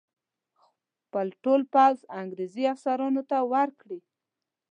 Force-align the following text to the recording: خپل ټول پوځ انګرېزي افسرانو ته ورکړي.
خپل 1.01 1.27
ټول 1.43 1.61
پوځ 1.73 1.97
انګرېزي 2.21 2.63
افسرانو 2.73 3.21
ته 3.29 3.37
ورکړي. 3.53 3.99